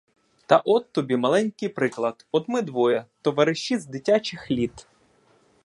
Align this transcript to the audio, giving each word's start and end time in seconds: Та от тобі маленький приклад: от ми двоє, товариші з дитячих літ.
Та 0.45 0.57
от 0.65 0.91
тобі 0.91 1.17
маленький 1.17 1.69
приклад: 1.69 2.25
от 2.31 2.47
ми 2.49 2.61
двоє, 2.61 3.05
товариші 3.21 3.77
з 3.77 3.85
дитячих 3.85 4.51
літ. 4.51 4.87